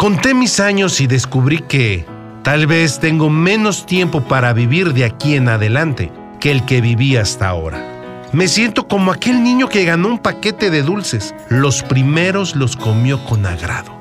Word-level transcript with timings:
Conté 0.00 0.32
mis 0.32 0.60
años 0.60 0.98
y 1.02 1.06
descubrí 1.06 1.58
que 1.58 2.06
tal 2.42 2.66
vez 2.66 3.00
tengo 3.00 3.28
menos 3.28 3.84
tiempo 3.84 4.22
para 4.22 4.54
vivir 4.54 4.94
de 4.94 5.04
aquí 5.04 5.34
en 5.34 5.46
adelante 5.46 6.10
que 6.40 6.50
el 6.50 6.64
que 6.64 6.80
viví 6.80 7.18
hasta 7.18 7.46
ahora. 7.48 7.86
Me 8.32 8.48
siento 8.48 8.88
como 8.88 9.12
aquel 9.12 9.42
niño 9.42 9.68
que 9.68 9.84
ganó 9.84 10.08
un 10.08 10.18
paquete 10.18 10.70
de 10.70 10.82
dulces. 10.82 11.34
Los 11.50 11.82
primeros 11.82 12.56
los 12.56 12.76
comió 12.76 13.22
con 13.26 13.44
agrado. 13.44 13.92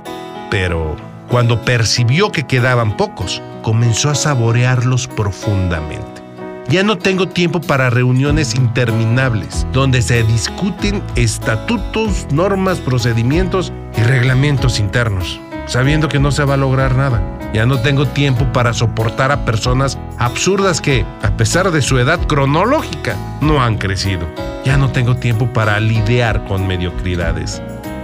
Pero 0.49 0.95
cuando 1.27 1.65
percibió 1.65 2.31
que 2.31 2.47
quedaban 2.47 2.95
pocos, 2.95 3.41
comenzó 3.61 4.09
a 4.09 4.15
saborearlos 4.15 5.05
profundamente. 5.05 6.21
Ya 6.69 6.81
no 6.81 6.97
tengo 6.97 7.27
tiempo 7.27 7.59
para 7.59 7.89
reuniones 7.89 8.55
interminables, 8.55 9.67
donde 9.73 10.01
se 10.01 10.23
discuten 10.23 11.03
estatutos, 11.17 12.25
normas, 12.31 12.77
procedimientos 12.77 13.73
y 13.97 14.01
reglamentos 14.03 14.79
internos, 14.79 15.41
sabiendo 15.69 16.09
que 16.09 16.19
no 16.19 16.31
se 16.31 16.43
va 16.43 16.55
a 16.55 16.57
lograr 16.57 16.95
nada. 16.95 17.21
Ya 17.53 17.65
no 17.65 17.79
tengo 17.79 18.07
tiempo 18.07 18.45
para 18.51 18.73
soportar 18.73 19.31
a 19.31 19.45
personas 19.45 19.97
absurdas 20.17 20.81
que, 20.81 21.05
a 21.21 21.31
pesar 21.37 21.71
de 21.71 21.81
su 21.81 21.97
edad 21.97 22.19
cronológica, 22.27 23.15
no 23.39 23.61
han 23.61 23.77
crecido. 23.77 24.27
Ya 24.65 24.77
no 24.77 24.91
tengo 24.91 25.15
tiempo 25.15 25.47
para 25.47 25.79
lidiar 25.79 26.43
con 26.45 26.67
mediocridades. 26.67 27.61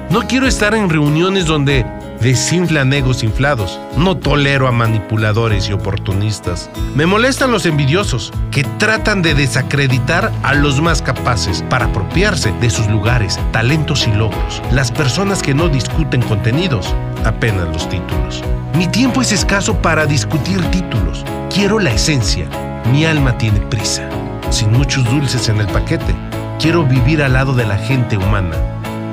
No 0.10 0.22
quiero 0.28 0.48
estar 0.48 0.74
en 0.74 0.90
reuniones 0.90 1.46
donde 1.46 1.86
desinflan 2.22 2.94
egos 2.94 3.24
inflados. 3.24 3.80
No 3.98 4.18
tolero 4.18 4.68
a 4.68 4.72
manipuladores 4.72 5.70
y 5.70 5.74
oportunistas. 5.74 6.70
Me 6.96 7.06
molestan 7.06 7.52
los 7.52 7.66
envidiosos 7.66 8.32
que 8.52 8.64
tratan 8.64 9.22
de 9.22 9.36
desacreditar 9.36 10.32
a 10.44 10.54
los 10.54 10.82
más 10.82 11.02
capaces 11.02 11.64
para 11.70 11.86
apropiarse 11.86 12.52
de 12.54 12.70
sus 12.70 12.88
lugares, 12.88 13.40
talentos 13.52 14.08
y 14.08 14.12
logros. 14.12 14.62
Las 14.72 14.92
personas 14.92 15.42
que 15.42 15.54
no 15.54 15.70
discuten 15.70 16.22
contenidos, 16.22 16.94
apenas 17.26 17.68
los 17.70 17.90
títulos. 17.90 18.44
Mi 18.76 18.88
tiempo 18.88 19.22
es 19.22 19.32
escaso 19.32 19.82
para 19.82 20.06
discutir 20.06 20.62
títulos. 20.72 21.24
Quiero 21.54 21.80
la 21.80 21.92
esencia. 21.92 22.48
Mi 22.92 23.06
alma 23.06 23.38
tiene 23.38 23.60
prisa. 23.60 24.10
Sin 24.50 24.72
muchos 24.72 25.06
dulces 25.06 25.50
en 25.50 25.60
el 25.60 25.68
paquete. 25.68 26.16
Quiero 26.60 26.84
vivir 26.84 27.22
al 27.22 27.34
lado 27.34 27.54
de 27.54 27.66
la 27.66 27.78
gente 27.78 28.18
humana, 28.18 28.56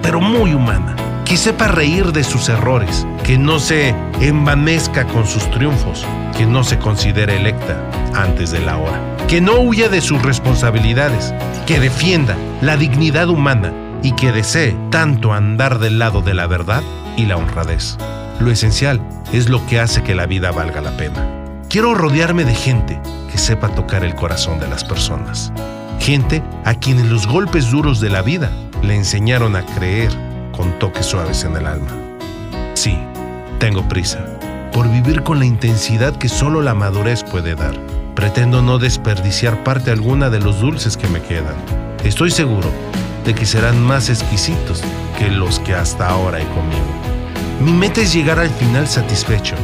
pero 0.03 0.21
muy 0.21 0.55
humana 0.55 0.95
que 1.33 1.39
sepa 1.39 1.67
reír 1.67 2.13
de 2.13 2.25
sus 2.25 2.51
errores, 2.51 3.07
que 3.25 3.39
no 3.39 3.59
se 3.59 3.95
envanezca 4.21 5.07
con 5.07 5.27
sus 5.27 5.51
triunfos, 5.51 6.05
que 6.37 6.45
no 6.45 6.63
se 6.63 6.79
considere 6.79 7.39
electa 7.39 7.89
antes 8.13 8.51
de 8.51 8.61
la 8.61 8.77
hora, 8.77 9.17
que 9.29 9.41
no 9.41 9.59
huya 9.61 9.89
de 9.89 10.03
sus 10.03 10.21
responsabilidades, 10.21 11.33
que 11.67 11.81
defienda 11.81 12.37
la 12.61 12.77
dignidad 12.77 13.31
humana 13.31 13.73
y 14.03 14.13
que 14.13 14.31
desee 14.31 14.77
tanto 14.91 15.33
andar 15.33 15.79
del 15.79 15.99
lado 15.99 16.21
de 16.21 16.35
la 16.35 16.47
verdad 16.47 16.83
y 17.17 17.25
la 17.25 17.39
honradez. 17.39 17.97
Lo 18.39 18.51
esencial 18.51 19.01
es 19.33 19.49
lo 19.49 19.65
que 19.67 19.81
hace 19.81 20.03
que 20.03 20.15
la 20.15 20.27
vida 20.27 20.53
valga 20.53 20.83
la 20.83 20.95
pena. 20.99 21.27
Quiero 21.71 21.95
rodearme 21.95 22.45
de 22.45 22.55
gente 22.55 23.01
que 23.31 23.39
sepa 23.39 23.69
tocar 23.69 24.05
el 24.05 24.15
corazón 24.15 24.61
de 24.61 24.69
las 24.69 24.85
personas. 24.85 25.51
Gente 25.99 26.43
a 26.67 26.75
quienes 26.75 27.07
los 27.07 27.27
golpes 27.27 27.71
duros 27.71 28.03
de 28.03 28.11
la 28.11 28.21
vida 28.21 28.51
le 28.83 28.97
enseñaron 28.97 29.57
a 29.57 29.65
creer 29.65 30.11
con 30.53 30.79
toques 30.79 31.07
suaves 31.07 31.45
en 31.45 31.57
el 31.57 31.67
alma. 31.67 31.91
Sí, 32.75 32.99
tengo 33.59 33.87
prisa 33.89 34.25
por 34.73 34.91
vivir 34.91 35.23
con 35.23 35.39
la 35.39 35.45
intensidad 35.45 36.17
que 36.17 36.29
solo 36.29 36.63
la 36.63 36.75
madurez 36.75 37.25
puede 37.25 37.55
dar. 37.55 37.75
Pretendo 38.15 38.63
no 38.63 38.79
desperdiciar 38.79 39.63
parte 39.65 39.91
alguna 39.91 40.31
de 40.31 40.41
los 40.41 40.61
dulces 40.61 40.97
que 40.97 41.09
me 41.09 41.21
quedan. 41.23 41.55
Estoy 42.05 42.31
seguro 42.31 42.71
de 43.25 43.35
que 43.35 43.47
serán 43.47 43.83
más 43.83 44.09
exquisitos 44.09 44.83
que 45.19 45.31
los 45.31 45.61
que 45.61 45.75
hasta 45.75 46.09
ahora 46.09 46.41
he 46.41 46.47
comido. 46.49 46.83
Mi 47.61 47.73
meta 47.73 48.01
es 48.01 48.13
llegar 48.13 48.39
al 48.39 48.51
final 48.51 48.89
satisfecho 48.89 49.55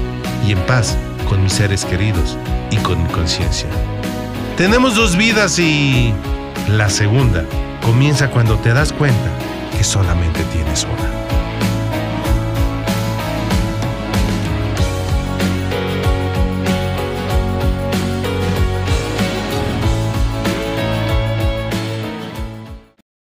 y 0.47 0.52
en 0.52 0.58
paz 0.67 0.97
con 1.29 1.42
mis 1.42 1.55
seres 1.55 1.85
queridos 1.85 2.36
y 2.70 2.77
con 2.77 3.02
mi 3.02 3.08
conciencia. 3.11 3.68
Tenemos 4.57 4.95
dos 4.95 5.17
vidas 5.17 5.58
y 5.58 6.12
la 6.68 6.89
segunda 6.91 7.45
comienza 7.83 8.30
cuando 8.30 8.57
te 8.57 8.73
das 8.73 8.92
cuenta 8.92 9.30
que 9.77 9.84
solamente 9.84 10.42
tienes 10.52 10.84
una. 10.84 11.37